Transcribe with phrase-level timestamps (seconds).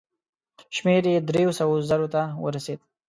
[0.75, 2.79] شمېر یې دریو سوو زرو ته ورسېد.